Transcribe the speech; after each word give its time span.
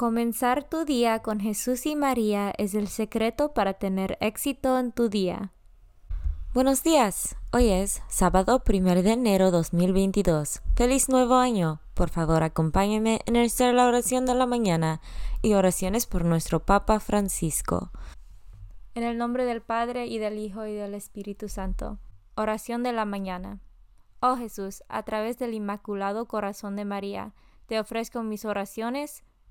Comenzar 0.00 0.64
tu 0.64 0.86
día 0.86 1.18
con 1.18 1.40
Jesús 1.40 1.84
y 1.84 1.94
María 1.94 2.54
es 2.56 2.72
el 2.72 2.88
secreto 2.88 3.52
para 3.52 3.74
tener 3.74 4.16
éxito 4.22 4.78
en 4.78 4.92
tu 4.92 5.10
día. 5.10 5.52
Buenos 6.54 6.82
días. 6.82 7.36
Hoy 7.52 7.68
es 7.68 8.00
sábado 8.08 8.62
1 8.66 9.02
de 9.02 9.12
enero 9.12 9.50
2022. 9.50 10.62
Feliz 10.74 11.10
nuevo 11.10 11.34
año. 11.34 11.82
Por 11.92 12.08
favor, 12.08 12.42
acompáñenme 12.42 13.20
en 13.26 13.36
hacer 13.36 13.74
la 13.74 13.86
oración 13.86 14.24
de 14.24 14.34
la 14.34 14.46
mañana 14.46 15.02
y 15.42 15.52
oraciones 15.52 16.06
por 16.06 16.24
nuestro 16.24 16.60
Papa 16.60 16.98
Francisco. 16.98 17.90
En 18.94 19.02
el 19.02 19.18
nombre 19.18 19.44
del 19.44 19.60
Padre 19.60 20.06
y 20.06 20.16
del 20.16 20.38
Hijo 20.38 20.64
y 20.64 20.72
del 20.72 20.94
Espíritu 20.94 21.50
Santo. 21.50 21.98
Oración 22.36 22.82
de 22.82 22.94
la 22.94 23.04
mañana. 23.04 23.60
Oh 24.20 24.38
Jesús, 24.38 24.82
a 24.88 25.02
través 25.02 25.38
del 25.38 25.52
Inmaculado 25.52 26.24
Corazón 26.24 26.74
de 26.74 26.86
María, 26.86 27.34
te 27.66 27.78
ofrezco 27.78 28.22
mis 28.22 28.46
oraciones, 28.46 29.24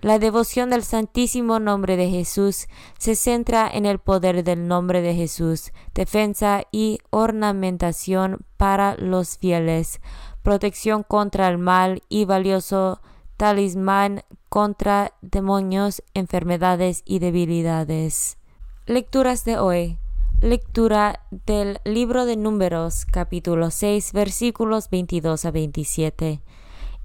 La 0.00 0.20
devoción 0.20 0.70
del 0.70 0.84
Santísimo 0.84 1.58
Nombre 1.58 1.96
de 1.96 2.08
Jesús 2.08 2.68
se 2.98 3.16
centra 3.16 3.68
en 3.68 3.84
el 3.84 3.98
poder 3.98 4.44
del 4.44 4.68
nombre 4.68 5.02
de 5.02 5.14
Jesús, 5.14 5.72
defensa 5.92 6.62
y 6.70 7.00
ornamentación 7.10 8.44
para 8.56 8.94
los 8.96 9.38
fieles, 9.38 10.00
protección 10.44 11.02
contra 11.02 11.48
el 11.48 11.58
mal 11.58 12.02
y 12.08 12.26
valioso 12.26 13.00
talismán 13.36 14.22
contra 14.48 15.14
demonios, 15.20 16.04
enfermedades 16.14 17.02
y 17.04 17.18
debilidades. 17.18 18.38
Lecturas 18.86 19.44
de 19.44 19.58
hoy. 19.58 19.98
Lectura 20.40 21.24
del 21.30 21.80
libro 21.84 22.24
de 22.24 22.36
Números, 22.36 23.04
capítulo 23.04 23.72
6, 23.72 24.12
versículos 24.12 24.90
22 24.90 25.44
a 25.44 25.50
27. 25.50 26.40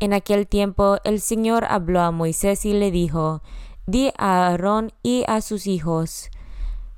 En 0.03 0.11
aquel 0.11 0.47
tiempo 0.47 0.97
el 1.05 1.21
Señor 1.21 1.63
habló 1.63 2.01
a 2.01 2.11
Moisés 2.11 2.65
y 2.65 2.73
le 2.73 2.91
dijo, 2.91 3.41
Di 3.87 4.11
a 4.17 4.47
Aarón 4.47 4.91
y 5.01 5.23
a 5.27 5.39
sus 5.39 5.65
hijos, 5.65 6.29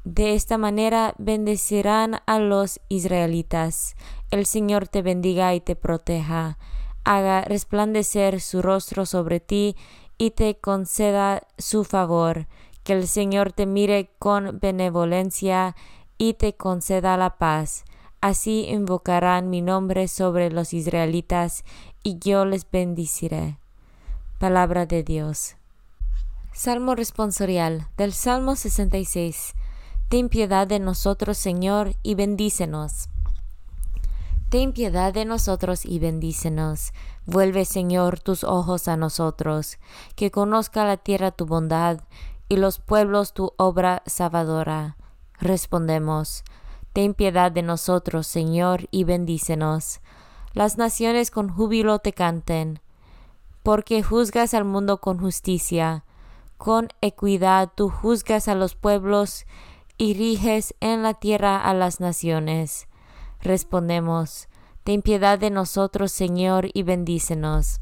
de 0.04 0.34
esta 0.34 0.58
manera 0.58 1.14
bendecirán 1.20 2.22
a 2.26 2.40
los 2.40 2.80
israelitas. 2.90 3.96
El 4.32 4.48
Señor 4.48 4.88
te 4.88 5.04
bendiga 5.04 5.54
y 5.54 5.62
te 5.62 5.76
proteja, 5.76 6.58
haga 7.04 7.42
resplandecer 7.42 8.42
su 8.42 8.64
rostro 8.64 9.06
sobre 9.06 9.40
ti 9.40 9.76
y 10.18 10.32
te 10.32 10.56
conceda 10.56 11.44
su 11.60 11.84
favor. 11.84 12.48
Que 12.84 12.94
el 12.94 13.08
Señor 13.08 13.52
te 13.52 13.68
mire 13.68 14.16
con 14.18 14.60
benevolencia 14.60 15.76
y 16.18 16.34
te 16.34 16.56
conceda 16.56 17.18
la 17.18 17.38
paz. 17.38 17.86
Así 18.20 18.66
invocarán 18.68 19.52
mi 19.52 19.62
nombre 19.62 20.08
sobre 20.08 20.50
los 20.50 20.74
israelitas 20.74 21.64
y 22.06 22.20
yo 22.20 22.46
les 22.46 22.70
bendiciré. 22.70 23.58
Palabra 24.38 24.86
de 24.86 25.02
Dios. 25.02 25.56
Salmo 26.54 26.94
responsorial 26.94 27.88
del 27.98 28.14
Salmo 28.14 28.56
66. 28.56 29.56
Ten 30.08 30.30
piedad 30.30 30.68
de 30.68 30.80
nosotros, 30.80 31.40
Señor, 31.40 31.96
y 32.04 32.14
bendícenos. 32.14 33.10
Ten 34.50 34.72
piedad 34.72 35.16
de 35.16 35.26
nosotros 35.26 35.84
y 35.84 35.98
bendícenos. 35.98 36.94
Vuelve, 37.26 37.66
Señor, 37.66 38.20
tus 38.20 38.44
ojos 38.44 38.88
a 38.88 38.98
nosotros, 38.98 39.80
que 40.16 40.30
conozca 40.30 40.86
la 40.86 40.98
tierra 40.98 41.32
tu 41.32 41.48
bondad 41.48 42.02
y 42.48 42.58
los 42.58 42.78
pueblos 42.78 43.34
tu 43.34 43.54
obra 43.58 44.04
salvadora. 44.06 44.96
Respondemos, 45.40 46.44
Ten 46.94 47.16
piedad 47.16 47.52
de 47.52 47.64
nosotros, 47.64 48.28
Señor, 48.28 48.88
y 48.92 49.06
bendícenos 49.06 50.02
las 50.56 50.78
naciones 50.78 51.32
con 51.32 51.50
júbilo 51.50 52.00
te 52.00 52.14
canten, 52.14 52.80
porque 53.62 54.02
juzgas 54.02 54.54
al 54.54 54.64
mundo 54.64 55.02
con 55.02 55.20
justicia, 55.20 56.06
con 56.58 56.88
equidad 57.02 57.72
tú 57.76 57.90
juzgas 57.90 58.48
a 58.48 58.56
los 58.56 58.74
pueblos 58.74 59.46
y 59.98 60.14
riges 60.14 60.74
en 60.80 61.04
la 61.04 61.14
tierra 61.14 61.62
a 61.62 61.74
las 61.74 62.00
naciones. 62.00 62.88
Respondemos, 63.42 64.48
Ten 64.86 65.02
piedad 65.02 65.40
de 65.40 65.50
nosotros, 65.50 66.12
Señor, 66.12 66.70
y 66.74 66.84
bendícenos. 66.84 67.82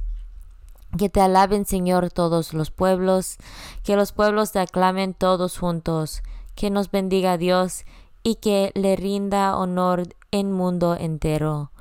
Que 0.97 1.09
te 1.09 1.19
alaben, 1.19 1.65
Señor, 1.65 2.11
todos 2.11 2.53
los 2.53 2.71
pueblos, 2.71 3.37
que 3.83 3.97
los 3.97 4.13
pueblos 4.13 4.53
te 4.53 4.59
aclamen 4.59 5.13
todos 5.13 5.59
juntos, 5.59 6.23
que 6.55 6.69
nos 6.69 6.89
bendiga 6.89 7.37
Dios 7.37 7.83
y 8.23 8.35
que 8.35 8.71
le 8.73 8.95
rinda 8.95 9.57
honor 9.57 10.15
en 10.31 10.53
mundo 10.53 10.95
entero. 10.95 11.72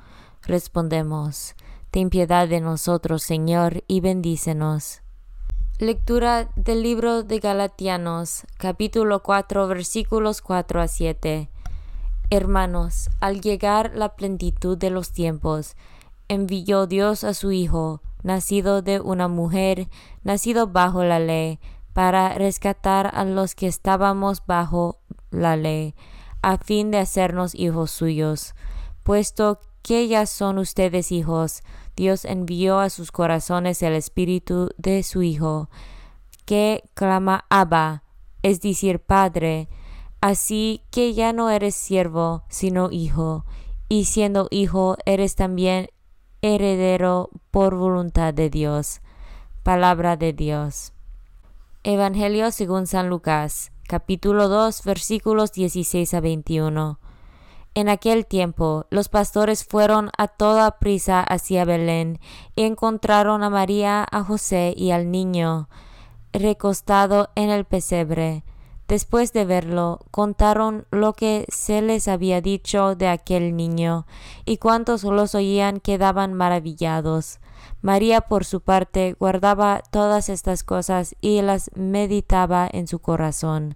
Respondemos, 0.45 1.55
Ten 1.89 2.09
piedad 2.09 2.49
de 2.49 2.59
nosotros, 2.59 3.23
Señor, 3.23 3.83
y 3.87 4.01
bendícenos. 4.01 5.03
Lectura 5.79 6.49
del 6.55 6.83
libro 6.83 7.23
de 7.23 7.39
Galatianos, 7.39 8.45
capítulo 8.57 9.23
4, 9.23 9.67
versículos 9.67 10.41
4 10.41 10.81
a 10.81 10.87
7. 10.89 11.49
Hermanos, 12.29 13.09
al 13.21 13.39
llegar 13.39 13.91
la 13.95 14.15
plenitud 14.15 14.77
de 14.77 14.89
los 14.89 15.13
tiempos, 15.13 15.77
envió 16.27 16.87
Dios 16.87 17.23
a 17.23 17.33
su 17.33 17.53
Hijo, 17.53 18.01
nacido 18.23 18.81
de 18.81 18.99
una 18.99 19.29
mujer, 19.29 19.87
nacido 20.23 20.67
bajo 20.67 21.05
la 21.05 21.19
ley, 21.19 21.59
para 21.93 22.33
rescatar 22.33 23.11
a 23.13 23.23
los 23.23 23.55
que 23.55 23.67
estábamos 23.67 24.45
bajo 24.45 24.97
la 25.31 25.55
ley, 25.55 25.95
a 26.41 26.57
fin 26.57 26.91
de 26.91 26.97
hacernos 26.97 27.55
hijos 27.55 27.91
suyos. 27.91 28.55
Puesto 29.03 29.59
que 29.59 29.72
ya 29.83 30.25
son 30.25 30.57
ustedes 30.57 31.11
hijos, 31.11 31.61
Dios 31.95 32.25
envió 32.25 32.79
a 32.79 32.89
sus 32.89 33.11
corazones 33.11 33.83
el 33.83 33.93
espíritu 33.93 34.69
de 34.77 35.03
su 35.03 35.21
Hijo, 35.21 35.69
que 36.45 36.89
clama 36.93 37.45
Abba, 37.49 38.03
es 38.41 38.61
decir, 38.61 38.99
Padre. 38.99 39.69
Así 40.21 40.83
que 40.89 41.13
ya 41.13 41.33
no 41.33 41.49
eres 41.49 41.75
siervo, 41.75 42.43
sino 42.49 42.89
hijo, 42.91 43.45
y 43.89 44.05
siendo 44.05 44.47
hijo 44.51 44.97
eres 45.05 45.35
también 45.35 45.89
heredero 46.41 47.29
por 47.51 47.75
voluntad 47.75 48.33
de 48.33 48.49
Dios. 48.49 49.01
Palabra 49.63 50.17
de 50.17 50.33
Dios. 50.33 50.93
Evangelio 51.83 52.51
según 52.51 52.87
San 52.87 53.09
Lucas, 53.09 53.71
capítulo 53.87 54.47
2, 54.47 54.83
versículos 54.83 55.51
16 55.51 56.13
a 56.13 56.21
21. 56.21 56.99
En 57.75 57.89
aquel 57.89 58.25
tiempo 58.25 58.85
los 58.89 59.09
pastores 59.09 59.65
fueron 59.65 60.11
a 60.17 60.27
toda 60.27 60.79
prisa 60.79 61.21
hacia 61.21 61.65
Belén 61.65 62.19
y 62.55 62.63
encontraron 62.63 63.43
a 63.43 63.49
María, 63.49 64.05
a 64.11 64.23
José 64.23 64.73
y 64.77 64.91
al 64.91 65.11
niño 65.11 65.67
recostado 66.33 67.29
en 67.35 67.49
el 67.49 67.63
pesebre. 67.65 68.43
Después 68.87 69.31
de 69.31 69.45
verlo, 69.45 69.99
contaron 70.11 70.85
lo 70.91 71.13
que 71.13 71.45
se 71.47 71.81
les 71.81 72.07
había 72.07 72.41
dicho 72.41 72.95
de 72.95 73.07
aquel 73.07 73.55
niño, 73.55 74.05
y 74.43 74.57
cuantos 74.57 75.03
los 75.03 75.35
oían 75.35 75.79
quedaban 75.79 76.33
maravillados. 76.33 77.39
María, 77.81 78.21
por 78.21 78.43
su 78.43 78.59
parte, 78.59 79.15
guardaba 79.17 79.81
todas 79.89 80.27
estas 80.27 80.63
cosas 80.63 81.15
y 81.21 81.41
las 81.41 81.71
meditaba 81.75 82.67
en 82.71 82.87
su 82.87 82.99
corazón. 82.99 83.75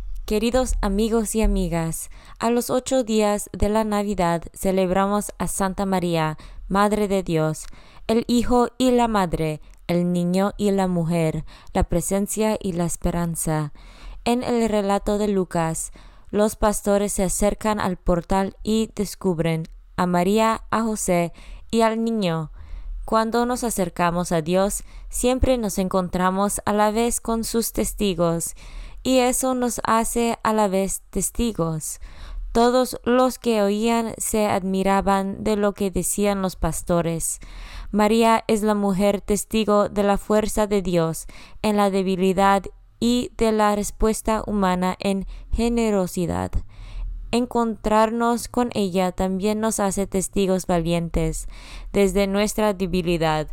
Queridos 0.31 0.75
amigos 0.79 1.35
y 1.35 1.41
amigas, 1.41 2.09
a 2.39 2.51
los 2.51 2.69
ocho 2.69 3.03
días 3.03 3.49
de 3.51 3.67
la 3.67 3.83
Navidad 3.83 4.41
celebramos 4.53 5.33
a 5.39 5.49
Santa 5.49 5.85
María, 5.85 6.37
Madre 6.69 7.09
de 7.09 7.21
Dios, 7.21 7.65
el 8.07 8.23
Hijo 8.27 8.69
y 8.77 8.91
la 8.91 9.09
Madre, 9.09 9.59
el 9.87 10.13
niño 10.13 10.53
y 10.55 10.71
la 10.71 10.87
mujer, 10.87 11.43
la 11.73 11.83
presencia 11.83 12.57
y 12.61 12.71
la 12.71 12.85
esperanza. 12.85 13.73
En 14.23 14.41
el 14.41 14.69
relato 14.69 15.17
de 15.17 15.27
Lucas, 15.27 15.91
los 16.29 16.55
pastores 16.55 17.11
se 17.11 17.23
acercan 17.23 17.81
al 17.81 17.97
portal 17.97 18.55
y 18.63 18.89
descubren 18.95 19.67
a 19.97 20.05
María, 20.05 20.63
a 20.71 20.81
José 20.83 21.33
y 21.71 21.81
al 21.81 22.05
niño. 22.05 22.53
Cuando 23.03 23.45
nos 23.45 23.65
acercamos 23.65 24.31
a 24.31 24.41
Dios, 24.41 24.85
siempre 25.09 25.57
nos 25.57 25.77
encontramos 25.77 26.61
a 26.63 26.71
la 26.71 26.91
vez 26.91 27.19
con 27.19 27.43
sus 27.43 27.73
testigos, 27.73 28.55
y 29.03 29.19
eso 29.19 29.53
nos 29.53 29.81
hace 29.83 30.37
a 30.43 30.53
la 30.53 30.67
vez 30.67 31.01
testigos. 31.09 31.99
Todos 32.51 32.99
los 33.05 33.39
que 33.39 33.61
oían 33.61 34.13
se 34.17 34.45
admiraban 34.45 35.43
de 35.43 35.55
lo 35.55 35.73
que 35.73 35.89
decían 35.89 36.41
los 36.41 36.57
pastores. 36.57 37.39
María 37.91 38.43
es 38.47 38.61
la 38.61 38.75
mujer 38.75 39.21
testigo 39.21 39.87
de 39.87 40.03
la 40.03 40.17
fuerza 40.17 40.67
de 40.67 40.81
Dios 40.81 41.27
en 41.61 41.77
la 41.77 41.89
debilidad 41.89 42.63
y 42.99 43.31
de 43.37 43.51
la 43.51 43.75
respuesta 43.75 44.43
humana 44.45 44.95
en 44.99 45.25
generosidad. 45.51 46.51
Encontrarnos 47.31 48.49
con 48.49 48.69
ella 48.73 49.13
también 49.13 49.61
nos 49.61 49.79
hace 49.79 50.05
testigos 50.05 50.67
valientes 50.67 51.47
desde 51.93 52.27
nuestra 52.27 52.73
debilidad, 52.73 53.47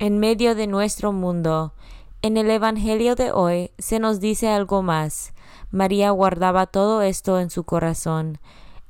en 0.00 0.18
medio 0.18 0.56
de 0.56 0.66
nuestro 0.66 1.12
mundo, 1.12 1.74
en 2.22 2.36
el 2.36 2.50
Evangelio 2.50 3.16
de 3.16 3.32
hoy 3.32 3.72
se 3.78 3.98
nos 3.98 4.20
dice 4.20 4.48
algo 4.48 4.82
más. 4.82 5.34
María 5.70 6.10
guardaba 6.10 6.66
todo 6.66 7.02
esto 7.02 7.40
en 7.40 7.50
su 7.50 7.64
corazón. 7.64 8.38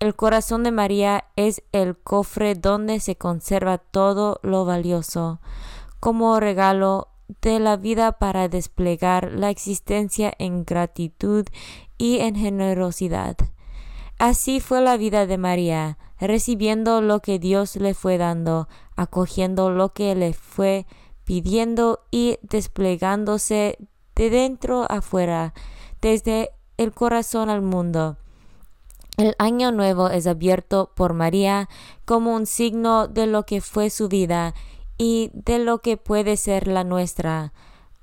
El 0.00 0.14
corazón 0.14 0.64
de 0.64 0.70
María 0.70 1.24
es 1.36 1.62
el 1.72 1.96
cofre 1.96 2.54
donde 2.54 3.00
se 3.00 3.16
conserva 3.16 3.78
todo 3.78 4.38
lo 4.42 4.66
valioso, 4.66 5.40
como 5.98 6.38
regalo 6.40 7.08
de 7.40 7.58
la 7.58 7.76
vida 7.76 8.12
para 8.12 8.48
desplegar 8.48 9.32
la 9.32 9.48
existencia 9.48 10.32
en 10.38 10.64
gratitud 10.64 11.46
y 11.96 12.18
en 12.18 12.36
generosidad. 12.36 13.36
Así 14.18 14.60
fue 14.60 14.82
la 14.82 14.96
vida 14.98 15.26
de 15.26 15.38
María, 15.38 15.98
recibiendo 16.20 17.00
lo 17.00 17.20
que 17.20 17.38
Dios 17.38 17.76
le 17.76 17.94
fue 17.94 18.18
dando, 18.18 18.68
acogiendo 18.94 19.70
lo 19.70 19.92
que 19.94 20.14
le 20.14 20.34
fue 20.34 20.86
pidiendo 21.24 22.00
y 22.10 22.38
desplegándose 22.42 23.78
de 24.14 24.30
dentro 24.30 24.90
a 24.90 25.00
fuera, 25.00 25.54
desde 26.00 26.50
el 26.76 26.92
corazón 26.92 27.50
al 27.50 27.62
mundo. 27.62 28.16
El 29.18 29.34
año 29.38 29.72
nuevo 29.72 30.08
es 30.08 30.26
abierto 30.26 30.90
por 30.94 31.12
María 31.12 31.68
como 32.04 32.34
un 32.34 32.46
signo 32.46 33.08
de 33.08 33.26
lo 33.26 33.44
que 33.44 33.60
fue 33.60 33.90
su 33.90 34.08
vida 34.08 34.54
y 34.96 35.30
de 35.34 35.58
lo 35.58 35.80
que 35.80 35.96
puede 35.96 36.36
ser 36.36 36.66
la 36.66 36.82
nuestra. 36.82 37.52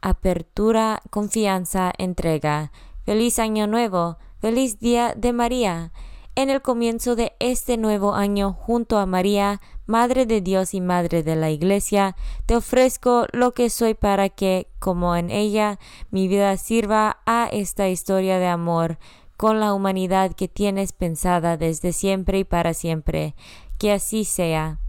Apertura, 0.01 1.01
confianza, 1.09 1.91
entrega. 1.97 2.71
Feliz 3.05 3.39
año 3.39 3.67
nuevo, 3.67 4.17
feliz 4.39 4.79
día 4.79 5.13
de 5.15 5.33
María. 5.33 5.91
En 6.39 6.49
el 6.49 6.61
comienzo 6.61 7.17
de 7.17 7.33
este 7.39 7.75
nuevo 7.75 8.13
año, 8.15 8.53
junto 8.53 8.97
a 8.97 9.05
María, 9.05 9.59
Madre 9.87 10.25
de 10.25 10.39
Dios 10.39 10.73
y 10.73 10.79
Madre 10.79 11.21
de 11.21 11.35
la 11.35 11.49
Iglesia, 11.49 12.15
te 12.45 12.55
ofrezco 12.55 13.25
lo 13.33 13.51
que 13.51 13.69
soy 13.69 13.93
para 13.93 14.29
que, 14.29 14.69
como 14.79 15.17
en 15.17 15.31
ella, 15.31 15.79
mi 16.11 16.29
vida 16.29 16.55
sirva 16.55 17.17
a 17.25 17.49
esta 17.51 17.89
historia 17.89 18.39
de 18.39 18.47
amor 18.47 18.99
con 19.35 19.59
la 19.59 19.73
humanidad 19.73 20.31
que 20.31 20.47
tienes 20.47 20.93
pensada 20.93 21.57
desde 21.57 21.91
siempre 21.91 22.39
y 22.39 22.43
para 22.45 22.73
siempre. 22.73 23.35
Que 23.77 23.91
así 23.91 24.23
sea. 24.23 24.79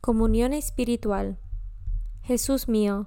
Comunión 0.00 0.54
espiritual. 0.54 1.38
Jesús 2.24 2.66
mío, 2.66 3.06